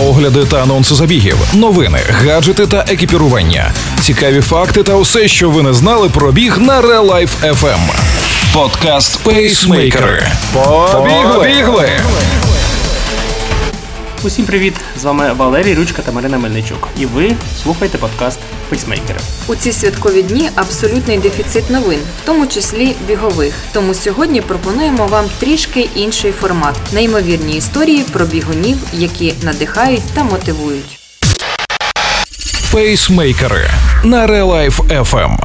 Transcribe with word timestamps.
огляди 0.00 0.44
та 0.44 0.62
анонси 0.62 0.94
забігів, 0.94 1.36
новини, 1.54 1.98
гаджети 2.10 2.66
та 2.66 2.84
екіпірування, 2.88 3.72
цікаві 4.00 4.40
факти 4.40 4.82
та 4.82 4.94
усе, 4.94 5.28
що 5.28 5.50
ви 5.50 5.62
не 5.62 5.74
знали 5.74 6.08
про 6.08 6.32
біг 6.32 6.58
на 6.58 6.80
Real 6.80 7.10
Life 7.10 7.54
FM. 7.54 7.78
Подкаст 8.54 9.18
Пейсмейкери. 9.18 10.26
Побігли! 10.92 11.90
Усім 14.22 14.44
привіт! 14.44 14.74
З 15.00 15.04
вами 15.04 15.32
Валерій 15.32 15.74
Ручка 15.74 16.02
та 16.02 16.12
Марина 16.12 16.38
Мельничук. 16.38 16.88
І 16.98 17.06
ви 17.06 17.32
слухаєте 17.62 17.98
подкаст 17.98 18.38
Пейсмейкери. 18.70 19.18
У 19.46 19.54
ці 19.54 19.72
святкові 19.72 20.22
дні 20.22 20.50
абсолютний 20.54 21.18
дефіцит 21.18 21.70
новин, 21.70 21.98
в 22.22 22.26
тому 22.26 22.46
числі 22.46 22.94
бігових. 23.08 23.54
Тому 23.72 23.94
сьогодні 23.94 24.40
пропонуємо 24.40 25.06
вам 25.06 25.24
трішки 25.38 25.88
інший 25.94 26.32
формат 26.32 26.74
неймовірні 26.92 27.56
історії 27.56 28.04
про 28.12 28.26
бігунів, 28.26 28.78
які 28.92 29.34
надихають 29.42 30.02
та 30.14 30.24
мотивують. 30.24 30.98
Пейсмейкери 32.72 33.70
на 34.04 34.26
Релайф 34.26 35.04
FM. 35.04 35.36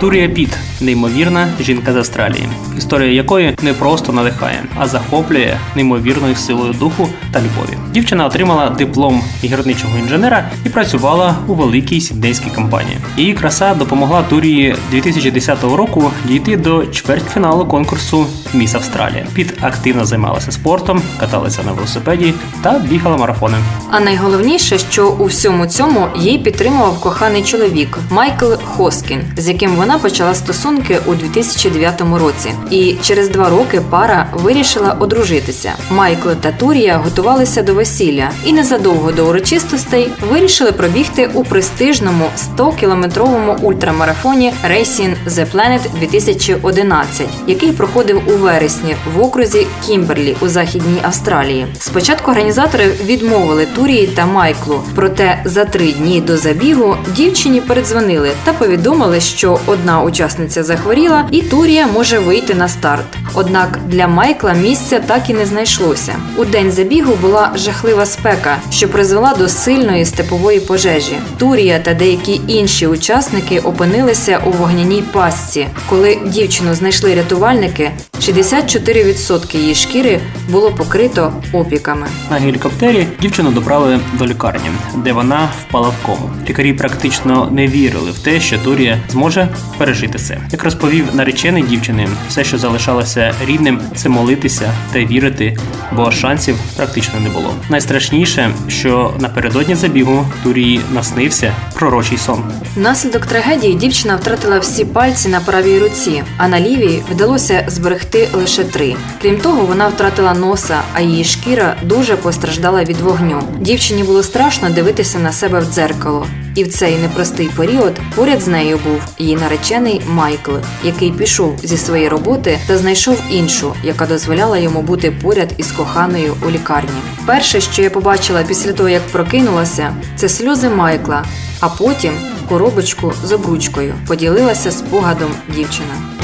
Турія 0.00 0.28
Піт 0.28 0.58
неймовірна 0.80 1.48
жінка 1.60 1.92
з 1.92 1.96
Австралії, 1.96 2.48
історія 2.78 3.12
якої 3.12 3.56
не 3.62 3.72
просто 3.72 4.12
надихає, 4.12 4.64
а 4.78 4.86
захоплює 4.86 5.56
неймовірною 5.74 6.34
силою 6.34 6.72
духу 6.72 7.08
та 7.32 7.38
любові. 7.38 7.78
Дівчина 7.92 8.26
отримала 8.26 8.70
диплом 8.70 9.22
гірничого 9.44 9.98
інженера 9.98 10.50
і 10.64 10.68
працювала 10.68 11.34
у 11.46 11.54
великій 11.54 12.00
сіднейській 12.00 12.50
компанії. 12.50 12.96
Її 13.16 13.34
краса 13.34 13.74
допомогла 13.74 14.22
Турії 14.22 14.76
2010 14.90 15.62
року 15.62 16.10
дійти 16.24 16.56
до 16.56 16.86
чвертьфіналу 16.86 17.66
конкурсу 17.66 18.26
Міс 18.54 18.74
Австралія. 18.74 19.26
Піт 19.34 19.54
активно 19.60 20.04
займалася 20.04 20.52
спортом, 20.52 21.02
каталася 21.20 21.62
на 21.62 21.72
велосипеді 21.72 22.34
та 22.62 22.78
бігала 22.78 23.16
марафони. 23.16 23.56
А 23.90 24.00
найголовніше, 24.00 24.78
що 24.78 25.08
у 25.08 25.24
всьому 25.24 25.66
цьому 25.66 26.06
її 26.16 26.38
підтримував 26.38 27.00
коханий 27.00 27.42
чоловік 27.42 27.98
Майкл 28.10 28.52
Хоскін, 28.64 29.20
з 29.36 29.48
яким 29.48 29.76
вона 29.76 29.98
почала 29.98 30.34
стосунки 30.34 30.98
у 31.06 31.14
2009 31.14 32.02
році. 32.14 32.52
І 32.70 32.94
через 33.02 33.28
два 33.28 33.48
роки 33.48 33.80
пара 33.90 34.26
вирішила 34.32 34.96
одружитися. 35.00 35.72
Майкл 35.90 36.28
та 36.40 36.52
Турія 36.52 36.96
готувалися 36.96 37.62
до 37.62 37.74
весілля 37.74 38.30
і 38.44 38.52
незадовго 38.52 39.12
до 39.12 39.26
урочистостей 39.26 40.08
вирішили 40.30 40.72
пробігти 40.72 41.30
у 41.34 41.44
престижному 41.44 42.24
100-кілометровому 42.56 43.56
ультрамарафоні 43.62 44.52
Racing 44.70 45.14
the 45.28 45.46
Planet 45.52 45.80
2011, 46.00 47.26
який 47.46 47.72
проходив 47.72 48.22
у 48.26 48.30
вересні 48.30 48.96
в 49.14 49.22
окрузі 49.22 49.66
Кімберлі 49.86 50.36
у 50.40 50.48
західній 50.48 50.98
Австралії. 51.02 51.66
Спочатку 51.78 52.30
організатори 52.30 52.86
відмовили 53.04 53.66
Турії 53.86 54.06
та 54.06 54.26
Майклу, 54.26 54.82
проте 54.94 55.42
за 55.44 55.64
три 55.64 55.92
дні 55.92 56.20
до 56.20 56.36
забігу 56.36 56.96
дівчині 57.16 57.60
передзвонили 57.60 58.30
та 58.44 58.52
повідомили, 58.52 59.20
що 59.20 59.60
одна 59.66 60.02
учасниця 60.02 60.62
захворіла, 60.62 61.28
і 61.30 61.42
Турія 61.42 61.86
може 61.86 62.18
вийти 62.18 62.54
на 62.54 62.68
старт. 62.68 63.04
Однак 63.34 63.78
для 63.86 64.08
Майкла 64.08 64.52
місця 64.52 65.00
так 65.06 65.30
і 65.30 65.34
не 65.34 65.46
знайшлося. 65.46 66.16
У 66.36 66.44
день 66.44 66.72
забігу 66.72 67.14
була 67.16 67.52
жахлива 67.54 68.06
спека, 68.06 68.56
що 68.70 68.88
призвела 68.88 69.34
до 69.34 69.48
сильної 69.48 70.04
степової 70.04 70.60
пожежі. 70.60 71.16
Турія 71.38 71.78
та 71.78 71.94
деякі 71.94 72.40
інші 72.46 72.86
учасники 72.86 73.58
опинилися 73.58 74.40
у 74.46 74.50
вогняній 74.50 75.04
пастці. 75.12 75.66
Коли 75.88 76.18
дівчину 76.26 76.74
знайшли 76.74 77.14
рятувальники, 77.14 77.90
64% 78.20 79.56
її 79.56 79.74
шкіри 79.74 80.20
було 80.50 80.70
покрито 80.70 81.32
опіками. 81.52 82.06
На 82.30 82.36
гелікоптері 82.36 83.06
дівчину 83.20 83.50
доправили 83.66 84.00
до 84.18 84.26
лікарні, 84.26 84.70
де 84.96 85.12
вона 85.12 85.48
впала 85.60 85.88
в 85.88 86.06
кому. 86.06 86.30
Лікарі 86.48 86.72
практично 86.72 87.48
не 87.50 87.66
вірили 87.66 88.10
в 88.10 88.18
те, 88.18 88.40
що 88.40 88.58
Турія 88.58 88.98
зможе 89.08 89.48
пережити 89.78 90.18
це. 90.18 90.38
Як 90.50 90.64
розповів 90.64 91.04
наречений 91.12 91.62
дівчини, 91.62 92.08
все, 92.28 92.44
що 92.44 92.58
залишалося 92.58 93.34
рідним, 93.46 93.80
це 93.94 94.08
молитися 94.08 94.72
та 94.92 94.98
вірити, 94.98 95.56
бо 95.92 96.10
шансів 96.10 96.56
практично 96.76 97.20
не 97.20 97.28
було. 97.28 97.54
Найстрашніше, 97.68 98.50
що 98.68 99.14
напередодні 99.20 99.74
забігу 99.74 100.26
Турії 100.42 100.80
наснився 100.94 101.52
пророчий 101.74 102.18
сон. 102.18 102.42
Внаслідок 102.76 103.26
трагедії 103.26 103.74
дівчина 103.74 104.16
втратила 104.16 104.58
всі 104.58 104.84
пальці 104.84 105.28
на 105.28 105.40
правій 105.40 105.78
руці, 105.78 106.22
а 106.36 106.48
на 106.48 106.60
лівій 106.60 107.02
вдалося 107.10 107.64
зберегти 107.68 108.28
лише 108.32 108.64
три. 108.64 108.96
Крім 109.22 109.38
того, 109.38 109.62
вона 109.62 109.88
втратила 109.88 110.34
носа, 110.34 110.76
а 110.94 111.00
її 111.00 111.24
шкіра 111.24 111.76
дуже 111.82 112.16
постраждала 112.16 112.84
від 112.84 112.96
вогню. 112.96 113.42
Дівчині 113.60 114.04
було 114.04 114.22
страшно 114.22 114.70
дивитися 114.70 115.18
на 115.18 115.32
себе 115.32 115.60
в 115.60 115.64
дзеркало. 115.64 116.26
І 116.54 116.64
в 116.64 116.68
цей 116.68 116.98
непростий 116.98 117.50
період 117.56 117.94
поряд 118.14 118.42
з 118.42 118.46
нею 118.46 118.78
був 118.84 119.00
її 119.18 119.36
наречений 119.36 120.00
Майкл, 120.08 120.52
який 120.84 121.10
пішов 121.10 121.58
зі 121.62 121.76
своєї 121.76 122.08
роботи 122.08 122.58
та 122.66 122.78
знайшов 122.78 123.18
іншу, 123.30 123.72
яка 123.84 124.06
дозволяла 124.06 124.58
йому 124.58 124.82
бути 124.82 125.10
поряд 125.10 125.54
із 125.56 125.72
коханою 125.72 126.34
у 126.46 126.50
лікарні. 126.50 126.90
Перше, 127.26 127.60
що 127.60 127.82
я 127.82 127.90
побачила 127.90 128.42
після 128.42 128.72
того, 128.72 128.88
як 128.88 129.02
прокинулася, 129.02 129.94
це 130.16 130.28
сльози 130.28 130.68
Майкла, 130.68 131.24
а 131.60 131.68
потім 131.68 132.12
коробочку 132.48 133.12
з 133.24 133.32
обручкою 133.32 133.94
поділилася 134.06 134.70
спогадом 134.70 135.30
дівчина. 135.54 136.15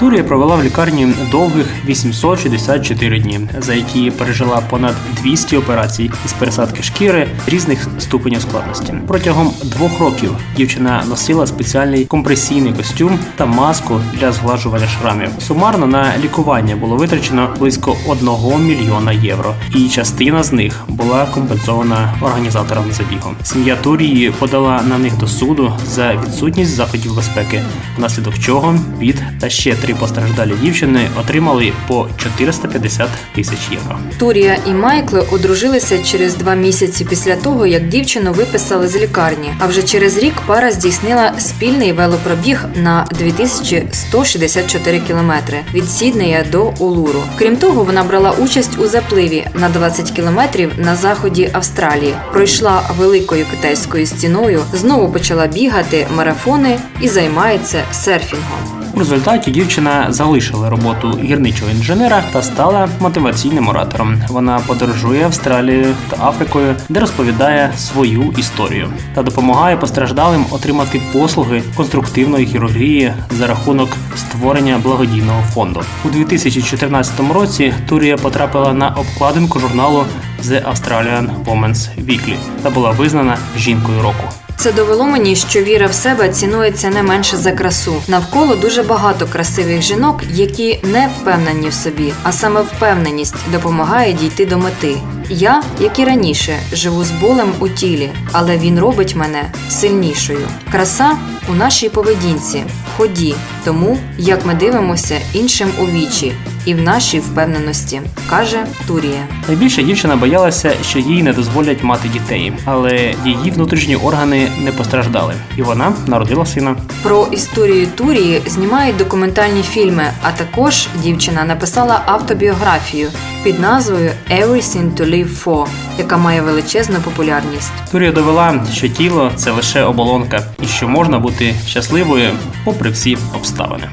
Турія 0.00 0.24
провела 0.24 0.56
в 0.56 0.64
лікарні 0.64 1.14
довгих 1.30 1.66
864 1.86 3.18
дні, 3.18 3.40
за 3.58 3.74
які 3.74 4.10
пережила 4.10 4.62
понад 4.70 4.94
200 5.22 5.56
операцій 5.56 6.10
із 6.26 6.32
пересадки 6.32 6.82
шкіри 6.82 7.28
різних 7.46 7.88
ступенів 7.98 8.42
складності. 8.42 8.94
Протягом 9.06 9.52
двох 9.62 10.00
років 10.00 10.36
дівчина 10.56 11.04
носила 11.08 11.46
спеціальний 11.46 12.04
компресійний 12.04 12.72
костюм 12.72 13.18
та 13.36 13.46
маску 13.46 14.00
для 14.14 14.32
зглажування 14.32 14.86
шрамів. 14.86 15.28
Сумарно 15.38 15.86
на 15.86 16.18
лікування 16.18 16.76
було 16.76 16.96
витрачено 16.96 17.48
близько 17.58 17.96
1 18.08 18.28
мільйона 18.66 19.12
євро, 19.12 19.54
і 19.76 19.88
частина 19.88 20.42
з 20.42 20.52
них 20.52 20.84
була 20.88 21.26
компенсована 21.26 22.14
організаторам 22.20 22.84
забігу. 22.92 23.30
Сім'я 23.42 23.76
Турії 23.76 24.30
подала 24.30 24.82
на 24.88 24.98
них 24.98 25.18
до 25.18 25.26
суду 25.26 25.72
за 25.86 26.14
відсутність 26.14 26.70
заходів 26.70 27.16
безпеки, 27.16 27.62
внаслідок 27.96 28.38
чого 28.38 28.74
Піт 29.00 29.22
та 29.40 29.48
ще 29.48 29.74
три 29.74 29.89
постраждалі 29.94 30.52
дівчини 30.62 31.08
отримали 31.20 31.72
по 31.88 32.06
450 32.16 33.08
тисяч 33.34 33.58
євро. 33.70 33.98
Турія 34.18 34.56
і 34.66 34.70
Майкл 34.70 35.18
одружилися 35.32 36.02
через 36.02 36.34
два 36.34 36.54
місяці 36.54 37.04
після 37.04 37.36
того, 37.36 37.66
як 37.66 37.88
дівчину 37.88 38.32
виписали 38.32 38.88
з 38.88 38.96
лікарні. 38.96 39.54
А 39.58 39.66
вже 39.66 39.82
через 39.82 40.18
рік 40.18 40.34
пара 40.46 40.70
здійснила 40.72 41.32
спільний 41.38 41.92
велопробіг 41.92 42.64
на 42.82 43.06
2164 43.18 45.00
кілометри 45.00 45.58
від 45.74 45.90
Сіднея 45.90 46.44
до 46.52 46.72
Улуру. 46.78 47.22
Крім 47.38 47.56
того, 47.56 47.84
вона 47.84 48.04
брала 48.04 48.30
участь 48.30 48.78
у 48.78 48.86
запливі 48.86 49.46
на 49.54 49.68
20 49.68 50.10
кілометрів 50.10 50.72
на 50.78 50.96
заході 50.96 51.50
Австралії. 51.52 52.14
Пройшла 52.32 52.82
великою 52.98 53.46
китайською 53.50 54.06
стіною, 54.06 54.62
знову 54.72 55.12
почала 55.12 55.46
бігати 55.46 56.06
марафони 56.16 56.78
і 57.00 57.08
займається 57.08 57.84
серфінгом. 57.92 58.79
Результаті 59.00 59.50
дівчина 59.50 60.06
залишила 60.08 60.70
роботу 60.70 61.18
гірничого 61.22 61.70
інженера 61.70 62.22
та 62.32 62.42
стала 62.42 62.88
мотиваційним 63.00 63.68
оратором. 63.68 64.22
Вона 64.28 64.60
подорожує 64.66 65.24
Австралією 65.24 65.94
та 66.08 66.28
Африкою, 66.28 66.74
де 66.88 67.00
розповідає 67.00 67.72
свою 67.76 68.34
історію 68.38 68.92
та 69.14 69.22
допомагає 69.22 69.76
постраждалим 69.76 70.44
отримати 70.50 71.00
послуги 71.12 71.62
конструктивної 71.76 72.46
хірургії 72.46 73.12
за 73.30 73.46
рахунок 73.46 73.88
створення 74.16 74.78
благодійного 74.78 75.42
фонду. 75.42 75.82
У 76.04 76.08
2014 76.08 77.20
році 77.34 77.74
Турія 77.88 78.16
потрапила 78.16 78.72
на 78.72 78.88
обкладинку 78.88 79.58
журналу 79.58 80.04
The 80.42 80.72
Australian 80.72 81.44
Women's 81.44 82.04
Weekly 82.06 82.36
та 82.62 82.70
була 82.70 82.90
визнана 82.90 83.38
жінкою 83.56 84.02
року. 84.02 84.24
Це 84.60 84.72
довело 84.72 85.04
мені, 85.04 85.36
що 85.36 85.62
віра 85.62 85.86
в 85.86 85.94
себе 85.94 86.28
цінується 86.28 86.90
не 86.90 87.02
менше 87.02 87.36
за 87.36 87.52
красу. 87.52 88.02
Навколо 88.08 88.56
дуже 88.56 88.82
багато 88.82 89.26
красивих 89.26 89.82
жінок, 89.82 90.22
які 90.30 90.78
не 90.82 91.08
впевнені 91.08 91.68
в 91.68 91.74
собі, 91.74 92.12
а 92.22 92.32
саме 92.32 92.60
впевненість 92.60 93.34
допомагає 93.52 94.12
дійти 94.12 94.46
до 94.46 94.58
мети. 94.58 94.96
Я, 95.30 95.62
як 95.80 95.98
і 95.98 96.04
раніше, 96.04 96.58
живу 96.72 97.04
з 97.04 97.10
болем 97.10 97.52
у 97.60 97.68
тілі, 97.68 98.10
але 98.32 98.58
він 98.58 98.80
робить 98.80 99.14
мене 99.14 99.52
сильнішою. 99.70 100.48
Краса 100.72 101.16
у 101.50 101.54
нашій 101.54 101.88
поведінці, 101.88 102.64
ході, 102.96 103.34
тому 103.64 103.98
як 104.18 104.46
ми 104.46 104.54
дивимося 104.54 105.20
іншим 105.32 105.68
у 105.78 105.84
вічі, 105.84 106.32
і 106.64 106.74
в 106.74 106.82
нашій 106.82 107.18
впевненості, 107.18 108.00
каже 108.30 108.66
Турія. 108.86 109.26
Найбільше 109.48 109.82
дівчина 109.82 110.16
боялася, 110.16 110.72
що 110.82 110.98
їй 110.98 111.22
не 111.22 111.32
дозволять 111.32 111.82
мати 111.82 112.08
дітей, 112.08 112.52
але 112.64 113.14
її 113.24 113.50
внутрішні 113.50 113.96
органи 113.96 114.48
не 114.64 114.72
постраждали, 114.72 115.34
і 115.56 115.62
вона 115.62 115.92
народила 116.06 116.46
сина. 116.46 116.76
Про 117.02 117.28
історію 117.32 117.86
Турії 117.86 118.42
знімають 118.46 118.96
документальні 118.96 119.62
фільми, 119.62 120.04
а 120.22 120.30
також 120.32 120.86
дівчина 121.02 121.44
написала 121.44 122.02
автобіографію 122.06 123.08
під 123.44 123.60
назвою 123.60 124.10
«Everything 124.30 124.94
to 124.94 125.10
live 125.10 125.44
for», 125.44 125.66
яка 125.98 126.16
має 126.16 126.42
величезну 126.42 126.96
популярність. 127.04 127.72
Турія 127.92 128.12
довела, 128.12 128.64
що 128.72 128.88
тіло 128.88 129.32
це 129.36 129.50
лише 129.50 129.82
оболонка, 129.82 130.42
і 130.62 130.66
що 130.66 130.88
можна 130.88 131.18
бути 131.18 131.54
щасливою 131.66 132.30
попри 132.64 132.90
всі 132.90 133.18
обставини. 133.34 133.88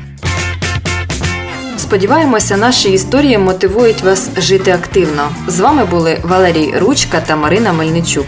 Сподіваємося, 1.88 2.58
наші 2.58 2.90
історії 2.90 3.38
мотивують 3.38 4.02
вас 4.02 4.30
жити 4.38 4.72
активно. 4.72 5.30
З 5.48 5.60
вами 5.60 5.86
були 5.86 6.20
Валерій 6.24 6.74
Ручка 6.80 7.22
та 7.22 7.36
Марина 7.36 7.74
Мельничук. 7.74 8.26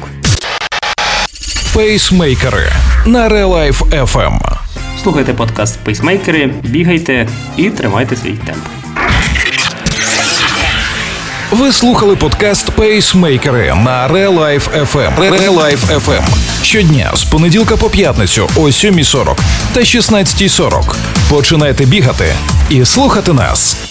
Пейсмейкери 1.73 2.71
на 3.05 3.29
Релайф 3.29 3.81
FM. 3.81 4.39
Слухайте 5.03 5.33
подкаст 5.33 5.79
Пейсмейкери, 5.79 6.53
бігайте 6.63 7.27
і 7.57 7.69
тримайте 7.69 8.15
свій 8.15 8.33
темп. 8.45 8.63
Ви 11.51 11.71
слухали 11.71 12.15
подкаст 12.15 12.71
Пейсмейкери 12.71 13.73
на 13.75 14.07
Релайф 14.07 14.69
FM. 14.77 15.39
Релайф 15.41 15.91
FM. 15.91 16.23
Щодня 16.63 17.11
з 17.15 17.23
понеділка 17.23 17.77
по 17.77 17.89
п'ятницю 17.89 18.49
о 18.55 18.61
7.40 18.61 19.37
та 19.73 19.79
16.40. 19.79 20.95
Починайте 21.29 21.85
бігати 21.85 22.35
і 22.69 22.85
слухати 22.85 23.33
нас. 23.33 23.88